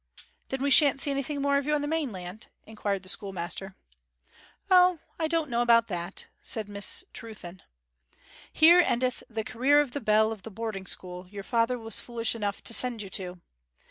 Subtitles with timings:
[0.49, 3.75] 'Then we shan't see anything more of you on the mainland?' inquired the schoolmaster.
[4.71, 7.61] 'O, I don't know about that,' said Miss Trewthen.
[8.51, 12.33] 'Here endeth the career of the belle of the boarding school your father was foolish
[12.33, 13.41] enough to send you to.